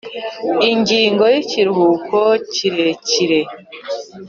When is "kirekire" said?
2.53-3.39